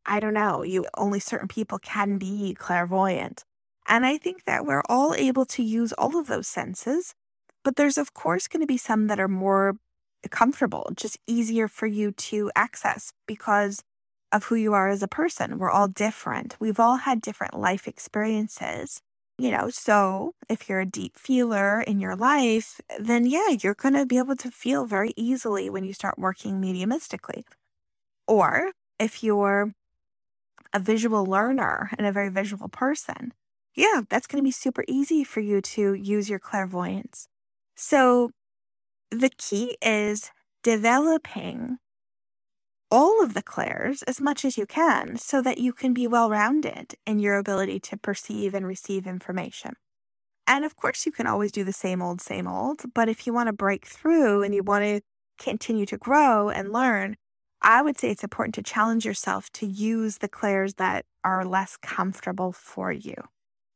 [0.06, 3.44] I don't know, you only certain people can be clairvoyant.
[3.86, 7.14] And I think that we're all able to use all of those senses,
[7.62, 9.76] but there's of course going to be some that are more
[10.30, 13.82] comfortable, just easier for you to access because
[14.32, 15.58] of who you are as a person.
[15.58, 16.56] We're all different.
[16.60, 19.02] We've all had different life experiences.
[19.40, 23.94] You know, so if you're a deep feeler in your life, then yeah, you're going
[23.94, 27.44] to be able to feel very easily when you start working mediumistically.
[28.28, 29.72] Or if you're
[30.74, 33.32] a visual learner and a very visual person,
[33.74, 37.26] yeah, that's going to be super easy for you to use your clairvoyance.
[37.74, 38.32] So
[39.10, 41.78] the key is developing
[42.90, 46.28] all of the clairs as much as you can so that you can be well
[46.28, 49.74] rounded in your ability to perceive and receive information.
[50.46, 52.82] And of course, you can always do the same old, same old.
[52.92, 55.00] But if you want to break through and you want to
[55.38, 57.16] continue to grow and learn,
[57.62, 61.76] I would say it's important to challenge yourself to use the clairs that are less
[61.76, 63.14] comfortable for you.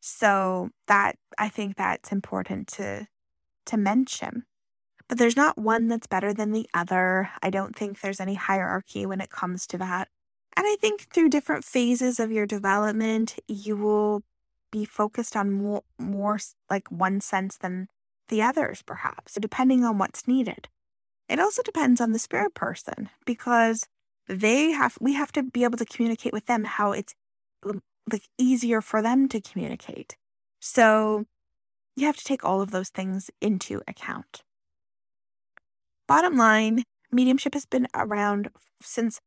[0.01, 3.07] So that I think that's important to
[3.67, 4.45] to mention.
[5.09, 7.31] But there's not one that's better than the other.
[7.43, 10.09] I don't think there's any hierarchy when it comes to that.
[10.57, 14.23] And I think through different phases of your development, you will
[14.71, 16.39] be focused on more, more
[16.71, 17.89] like one sense than
[18.29, 20.69] the others, perhaps, depending on what's needed.
[21.29, 23.87] It also depends on the spirit person because
[24.29, 27.15] they have, we have to be able to communicate with them how it's
[27.65, 30.17] um, like easier for them to communicate.
[30.61, 31.27] So
[31.97, 34.43] you have to take all of those things into account.
[36.07, 38.51] Bottom line, mediumship has been around
[38.83, 39.21] since,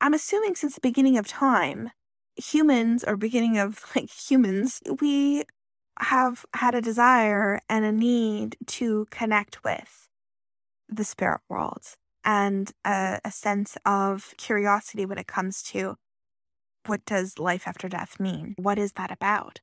[0.00, 1.90] I'm assuming, since the beginning of time.
[2.36, 5.44] Humans, or beginning of like humans, we
[6.00, 10.08] have had a desire and a need to connect with
[10.88, 15.96] the spirit world and a, a sense of curiosity when it comes to
[16.86, 18.54] what does life after death mean?
[18.58, 19.60] What is that about?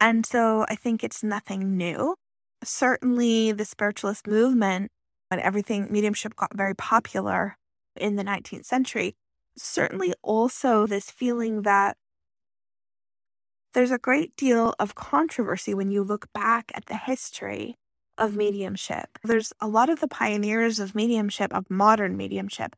[0.00, 2.16] And so I think it's nothing new.
[2.62, 4.90] Certainly, the spiritualist movement
[5.30, 7.56] when everything mediumship got very popular
[7.96, 9.14] in the 19th century,
[9.56, 11.96] certainly also this feeling that
[13.72, 17.76] there's a great deal of controversy when you look back at the history
[18.18, 19.18] of mediumship.
[19.22, 22.74] There's a lot of the pioneers of mediumship, of modern mediumship,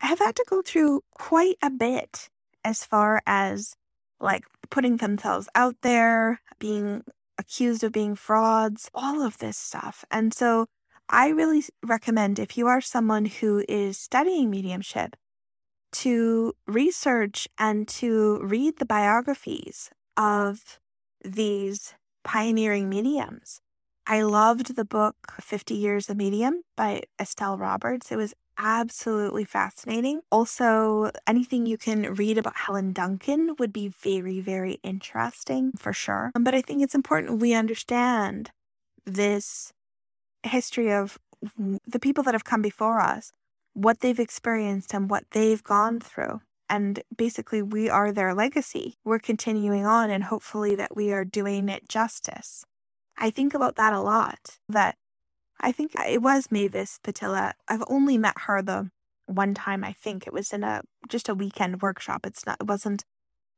[0.00, 2.28] have had to go through quite a bit
[2.64, 3.76] as far as
[4.18, 7.04] like putting themselves out there, being
[7.38, 10.04] accused of being frauds, all of this stuff.
[10.10, 10.66] And so
[11.08, 15.16] I really recommend if you are someone who is studying mediumship
[15.92, 20.80] to research and to read the biographies of
[21.24, 23.60] these pioneering mediums.
[24.06, 28.12] I loved the book 50 Years of Medium by Estelle Roberts.
[28.12, 30.20] It was absolutely fascinating.
[30.30, 36.30] Also, anything you can read about Helen Duncan would be very, very interesting for sure.
[36.38, 38.50] But I think it's important we understand
[39.04, 39.72] this
[40.42, 41.18] history of
[41.86, 43.32] the people that have come before us,
[43.74, 46.40] what they've experienced and what they've gone through.
[46.68, 48.96] And basically, we are their legacy.
[49.04, 52.64] We're continuing on, and hopefully, that we are doing it justice.
[53.16, 54.58] I think about that a lot.
[54.68, 54.96] That
[55.60, 57.52] I think it was Mavis Pittilla.
[57.68, 58.90] I've only met her the
[59.26, 59.84] one time.
[59.84, 62.26] I think it was in a just a weekend workshop.
[62.26, 62.58] It's not.
[62.60, 63.04] It wasn't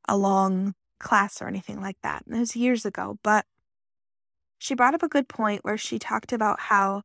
[0.07, 2.23] a long class or anything like that.
[2.29, 3.45] It was years ago, but
[4.59, 7.01] she brought up a good point where she talked about how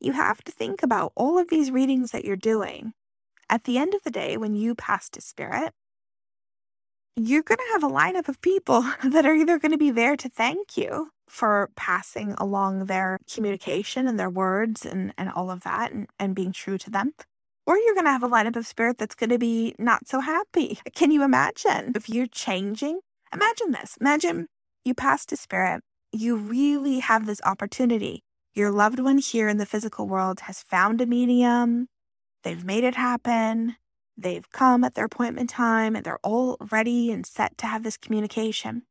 [0.00, 2.92] you have to think about all of these readings that you're doing.
[3.50, 5.74] At the end of the day, when you pass to spirit,
[7.16, 10.16] you're going to have a lineup of people that are either going to be there
[10.16, 15.62] to thank you for passing along their communication and their words and, and all of
[15.64, 17.12] that and, and being true to them.
[17.66, 20.20] Or you're going to have a lineup of spirit that's going to be not so
[20.20, 20.78] happy.
[20.94, 23.00] Can you imagine if you're changing?
[23.32, 23.96] Imagine this.
[24.00, 24.46] Imagine
[24.84, 28.22] you pass to spirit you really have this opportunity.
[28.54, 31.88] Your loved one here in the physical world has found a medium,
[32.44, 33.76] they've made it happen,
[34.16, 37.96] they've come at their appointment time, and they're all ready and set to have this
[37.96, 38.82] communication.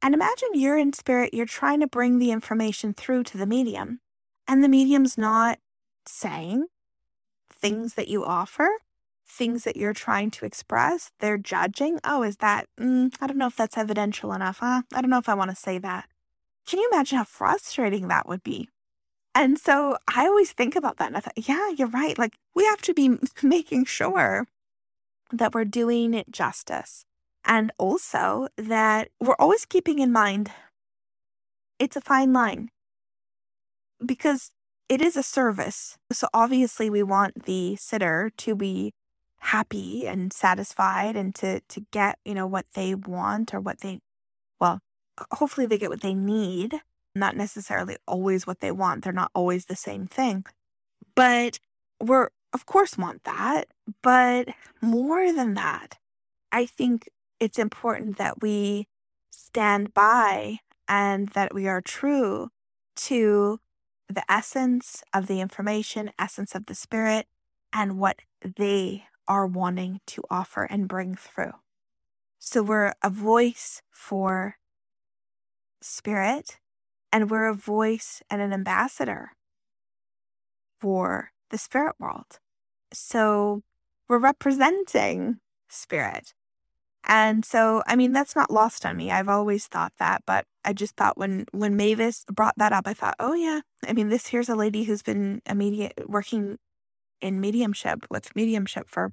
[0.00, 4.00] And imagine you're in spirit, you're trying to bring the information through to the medium,
[4.46, 5.58] and the medium's not
[6.06, 6.66] saying
[7.52, 8.68] things that you offer,
[9.26, 11.10] things that you're trying to express.
[11.20, 12.00] They're judging.
[12.04, 14.58] Oh, is that, mm, I don't know if that's evidential enough.
[14.58, 14.82] Huh?
[14.94, 16.09] I don't know if I want to say that.
[16.70, 18.68] Can you imagine how frustrating that would be?
[19.34, 21.08] And so I always think about that.
[21.08, 22.16] And I thought, yeah, you're right.
[22.16, 24.46] Like we have to be making sure
[25.32, 27.04] that we're doing it justice.
[27.44, 30.52] And also that we're always keeping in mind
[31.80, 32.68] it's a fine line
[34.04, 34.52] because
[34.88, 35.98] it is a service.
[36.12, 38.92] So obviously we want the sitter to be
[39.38, 43.98] happy and satisfied and to to get, you know, what they want or what they
[45.32, 46.80] hopefully they get what they need,
[47.14, 49.04] not necessarily always what they want.
[49.04, 50.44] They're not always the same thing.
[51.14, 51.58] But
[52.00, 53.68] we're, of course, want that.
[54.02, 54.48] But
[54.80, 55.98] more than that,
[56.52, 57.08] I think
[57.38, 58.86] it's important that we
[59.30, 60.58] stand by
[60.88, 62.50] and that we are true
[62.96, 63.60] to
[64.08, 67.26] the essence of the information, essence of the spirit,
[67.72, 71.52] and what they are wanting to offer and bring through.
[72.38, 74.56] So we're a voice for
[75.80, 76.58] spirit,
[77.12, 79.32] and we're a voice and an ambassador
[80.80, 82.38] for the spirit world.
[82.92, 83.62] So
[84.08, 86.32] we're representing spirit.
[87.04, 89.10] And so, I mean, that's not lost on me.
[89.10, 92.94] I've always thought that, but I just thought when when Mavis brought that up, I
[92.94, 96.58] thought, oh yeah, I mean, this here's a lady who's been immediate working
[97.20, 99.12] in mediumship with mediumship for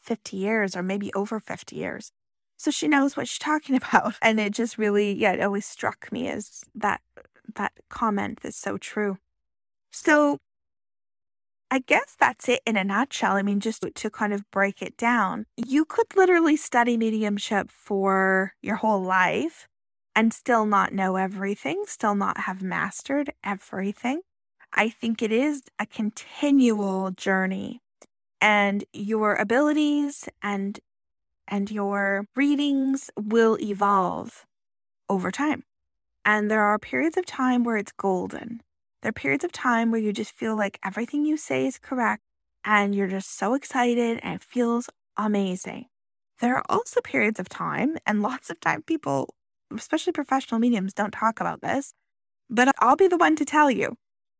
[0.00, 2.10] 50 years or maybe over 50 years.
[2.62, 4.14] So she knows what she's talking about.
[4.22, 7.00] And it just really, yeah, it always struck me as that
[7.56, 9.18] that comment is so true.
[9.90, 10.38] So
[11.72, 13.32] I guess that's it in a nutshell.
[13.32, 18.52] I mean, just to kind of break it down, you could literally study mediumship for
[18.62, 19.66] your whole life
[20.14, 24.20] and still not know everything, still not have mastered everything.
[24.72, 27.80] I think it is a continual journey
[28.40, 30.78] and your abilities and
[31.48, 34.46] and your readings will evolve
[35.08, 35.64] over time.
[36.24, 38.62] And there are periods of time where it's golden.
[39.02, 42.22] There are periods of time where you just feel like everything you say is correct
[42.64, 45.86] and you're just so excited and it feels amazing.
[46.40, 49.34] There are also periods of time, and lots of time people,
[49.76, 51.94] especially professional mediums, don't talk about this,
[52.50, 53.96] but I'll be the one to tell you.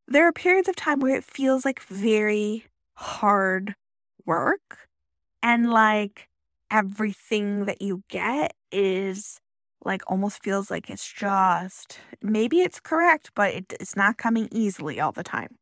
[0.09, 3.77] There are periods of time where it feels like very hard
[4.27, 4.89] work
[5.43, 6.29] and like
[6.73, 9.39] everything that you get is
[9.85, 14.99] like almost feels like it's just maybe it's correct, but it, it's not coming easily
[14.99, 15.57] all the time.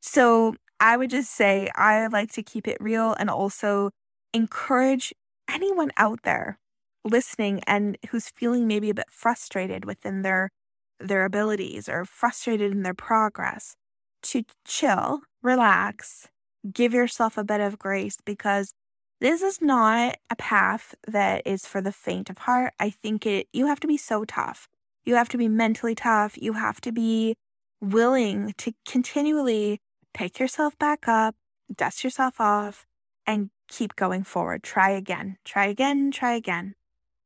[0.00, 3.90] So I would just say I like to keep it real and also
[4.32, 5.12] encourage
[5.50, 6.58] anyone out there
[7.04, 10.50] listening and who's feeling maybe a bit frustrated within their
[10.98, 13.74] their abilities or frustrated in their progress
[14.22, 16.28] to chill, relax,
[16.72, 18.72] give yourself a bit of grace because
[19.20, 22.74] this is not a path that is for the faint of heart.
[22.78, 24.68] I think it you have to be so tough.
[25.04, 26.36] You have to be mentally tough.
[26.36, 27.36] You have to be
[27.80, 29.80] willing to continually
[30.14, 31.34] pick yourself back up,
[31.74, 32.86] dust yourself off,
[33.26, 34.62] and keep going forward.
[34.62, 36.74] Try again, try again, try again.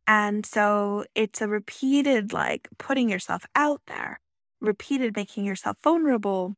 [0.06, 4.20] And so it's a repeated, like putting yourself out there,
[4.60, 6.56] repeated making yourself vulnerable,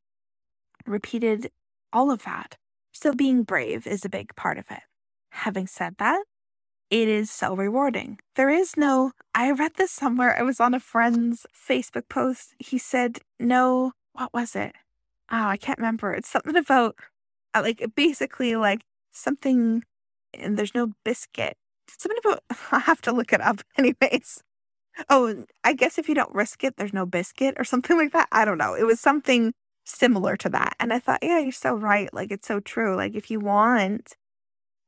[0.86, 1.50] repeated
[1.92, 2.56] all of that.
[2.92, 4.82] So being brave is a big part of it.
[5.30, 6.22] Having said that,
[6.90, 8.18] it is so rewarding.
[8.34, 10.36] There is no, I read this somewhere.
[10.36, 12.54] I was on a friend's Facebook post.
[12.58, 14.74] He said, no, what was it?
[15.30, 16.12] Oh, I can't remember.
[16.12, 16.96] It's something about,
[17.54, 19.84] uh, like, basically, like something,
[20.34, 21.56] and there's no biscuit.
[21.88, 24.42] Something about, i have to look it up, anyways.
[25.08, 28.28] Oh, I guess if you don't risk it, there's no biscuit or something like that.
[28.32, 28.74] I don't know.
[28.74, 29.52] It was something
[29.84, 30.74] similar to that.
[30.80, 32.12] And I thought, yeah, you're so right.
[32.12, 32.96] Like, it's so true.
[32.96, 34.16] Like, if you want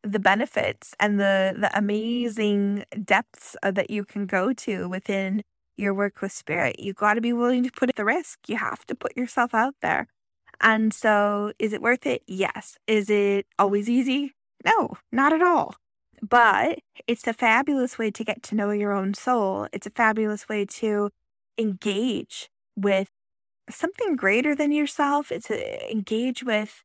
[0.03, 5.43] the benefits and the the amazing depths uh, that you can go to within
[5.77, 6.79] your work with spirit.
[6.79, 8.49] You got to be willing to put the risk.
[8.49, 10.07] You have to put yourself out there.
[10.61, 12.23] And so is it worth it?
[12.27, 12.79] Yes.
[12.87, 14.35] Is it always easy?
[14.65, 15.77] No not at all.
[16.23, 16.79] But
[17.09, 19.67] it's a fabulous way to get to know your own soul.
[19.73, 21.11] It's a fabulous way to
[21.59, 23.11] engage with
[23.69, 25.33] something greater than yourself.
[25.33, 26.85] It's a, engage with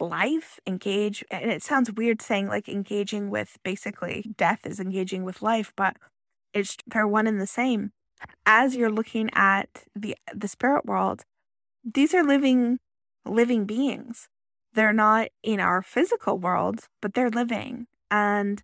[0.00, 1.24] life, engage.
[1.30, 5.96] And it sounds weird saying like engaging with basically death is engaging with life, but
[6.52, 7.92] it's they're one and the same.
[8.44, 11.24] As you're looking at the the spirit world,
[11.84, 12.78] these are living
[13.24, 14.28] living beings.
[14.72, 18.62] They're not in our physical world, but they're living and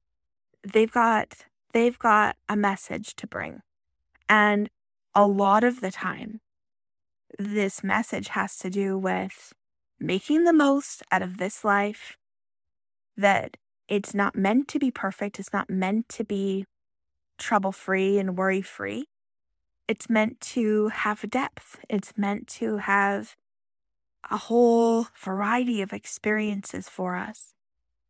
[0.62, 3.62] they've got they've got a message to bring.
[4.28, 4.70] And
[5.14, 6.40] a lot of the time
[7.38, 9.52] this message has to do with
[10.02, 12.16] making the most out of this life,
[13.16, 13.56] that
[13.88, 16.66] it's not meant to be perfect, it's not meant to be
[17.38, 19.06] trouble free and worry free.
[19.88, 23.36] It's meant to have depth, it's meant to have
[24.30, 27.54] a whole variety of experiences for us.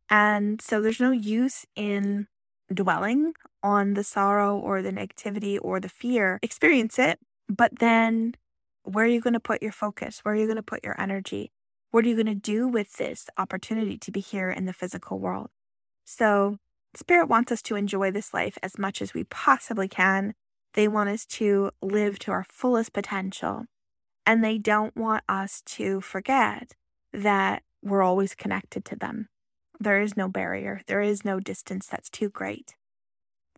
[0.09, 2.27] And so there's no use in
[2.71, 6.39] dwelling on the sorrow or the negativity or the fear.
[6.41, 7.19] Experience it,
[7.49, 8.35] but then
[8.83, 10.19] where are you going to put your focus?
[10.23, 11.51] Where are you going to put your energy?
[11.93, 15.19] What are you going to do with this opportunity to be here in the physical
[15.19, 15.51] world?
[16.03, 16.57] So,
[16.95, 20.33] Spirit wants us to enjoy this life as much as we possibly can.
[20.73, 23.65] They want us to live to our fullest potential.
[24.25, 26.71] And they don't want us to forget
[27.13, 29.29] that we're always connected to them.
[29.79, 32.73] There is no barrier, there is no distance that's too great.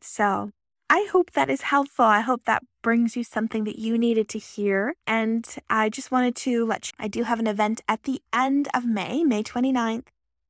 [0.01, 0.51] So,
[0.89, 2.05] I hope that is helpful.
[2.05, 4.93] I hope that brings you something that you needed to hear.
[5.07, 8.67] And I just wanted to let you I do have an event at the end
[8.73, 10.05] of May, May 29th,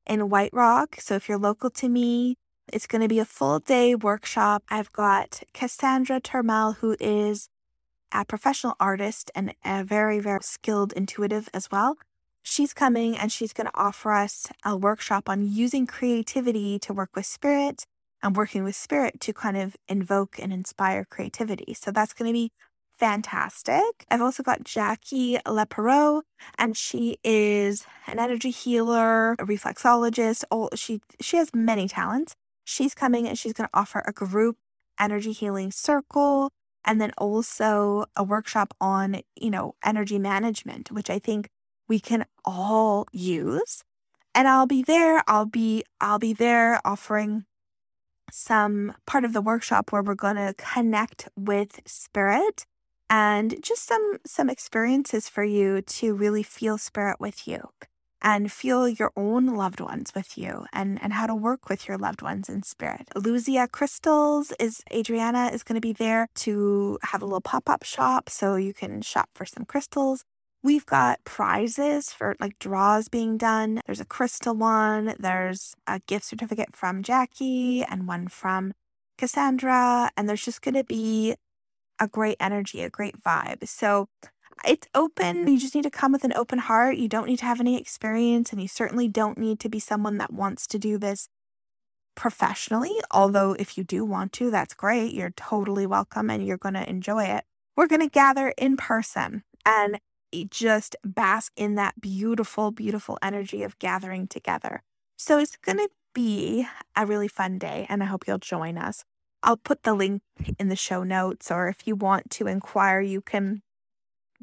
[0.06, 0.96] in White Rock.
[1.00, 2.36] So if you're local to me,
[2.70, 4.62] it's going to be a full day workshop.
[4.68, 7.48] I've got Cassandra Termel, who is
[8.12, 11.96] a professional artist and a very, very skilled intuitive as well.
[12.42, 17.16] She's coming and she's going to offer us a workshop on using creativity to work
[17.16, 17.86] with spirit
[18.26, 21.74] I'm working with spirit to kind of invoke and inspire creativity.
[21.74, 22.50] So that's going to be
[22.98, 24.04] fantastic.
[24.10, 26.22] I've also got Jackie Lepereau,
[26.58, 30.42] and she is an energy healer, a reflexologist.
[30.50, 32.34] Oh, she she has many talents.
[32.64, 34.56] She's coming and she's going to offer a group
[34.98, 36.50] energy healing circle
[36.84, 41.48] and then also a workshop on, you know, energy management, which I think
[41.86, 43.84] we can all use.
[44.34, 45.22] And I'll be there.
[45.28, 47.44] I'll be I'll be there offering
[48.30, 52.66] some part of the workshop where we're going to connect with spirit
[53.08, 57.68] and just some some experiences for you to really feel spirit with you
[58.22, 61.96] and feel your own loved ones with you and and how to work with your
[61.96, 63.08] loved ones in spirit.
[63.14, 68.28] Luzia Crystals is Adriana is going to be there to have a little pop-up shop
[68.28, 70.24] so you can shop for some crystals.
[70.66, 73.80] We've got prizes for like draws being done.
[73.86, 78.72] There's a crystal one, there's a gift certificate from Jackie and one from
[79.16, 81.36] Cassandra, and there's just going to be
[82.00, 83.68] a great energy, a great vibe.
[83.68, 84.08] So
[84.66, 85.46] it's open.
[85.46, 86.96] You just need to come with an open heart.
[86.96, 90.18] You don't need to have any experience, and you certainly don't need to be someone
[90.18, 91.28] that wants to do this
[92.16, 92.98] professionally.
[93.12, 95.14] Although, if you do want to, that's great.
[95.14, 97.44] You're totally welcome and you're going to enjoy it.
[97.76, 100.00] We're going to gather in person and
[100.44, 104.82] just bask in that beautiful, beautiful energy of gathering together.
[105.16, 109.04] So it's going to be a really fun day, and I hope you'll join us.
[109.42, 110.22] I'll put the link
[110.58, 113.62] in the show notes, or if you want to inquire, you can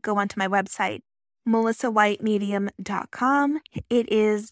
[0.01, 1.01] go onto my website,
[1.47, 3.59] melissawhitemedium.com.
[3.89, 4.51] It is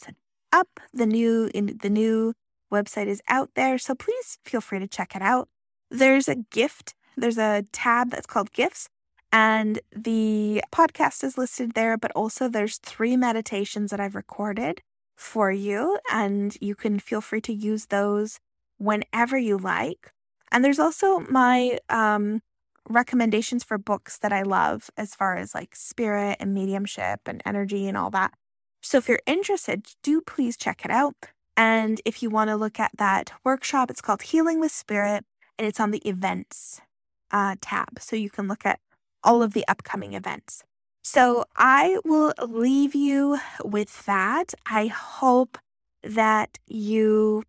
[0.52, 0.80] up.
[0.94, 2.34] The new the new
[2.72, 5.50] website is out there, so please feel free to check it out.
[5.90, 6.96] There's a gift.
[7.16, 8.90] There's a tab that's called gifts,
[9.32, 11.98] and the podcast is listed there.
[11.98, 14.82] But also, there's three meditations that I've recorded
[15.16, 18.40] for you, and you can feel free to use those
[18.78, 20.12] whenever you like.
[20.52, 22.42] And there's also my um,
[22.90, 27.88] recommendations for books that I love as far as like spirit and mediumship and energy
[27.88, 28.34] and all that.
[28.82, 31.16] So if you're interested, do please check it out.
[31.56, 35.24] And if you want to look at that workshop, it's called Healing with Spirit
[35.58, 36.82] and it's on the events
[37.30, 38.00] uh, tab.
[38.00, 38.80] So you can look at
[39.24, 40.64] all of the upcoming events.
[41.04, 44.54] So I will leave you with that.
[44.68, 45.58] I hope
[46.04, 47.44] that you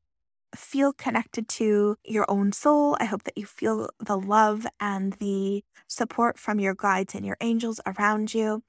[0.54, 2.96] feel connected to your own soul.
[3.00, 7.36] I hope that you feel the love and the support from your guides and your
[7.40, 8.62] angels around you.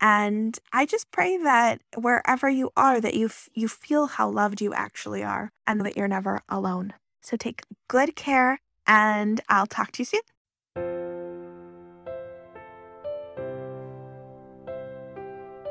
[0.00, 4.60] And I just pray that wherever you are, that you f- you feel how loved
[4.60, 6.94] you actually are, and that you're never alone.
[7.20, 11.07] So take good care, and I'll talk to you soon.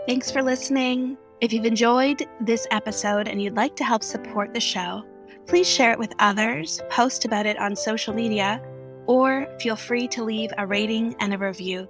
[0.07, 1.17] Thanks for listening.
[1.41, 5.03] If you've enjoyed this episode and you'd like to help support the show,
[5.47, 8.61] Please share it with others, post about it on social media,
[9.05, 11.87] or feel free to leave a rating and a review.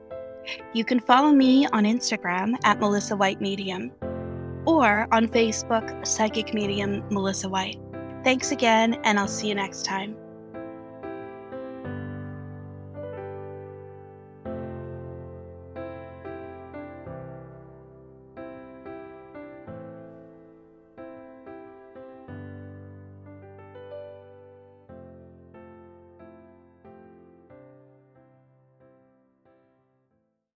[0.74, 3.92] You can follow me on Instagram at Melissa White Medium
[4.66, 7.80] or on Facebook, Psychic Medium Melissa White.
[8.24, 10.16] Thanks again, and I'll see you next time.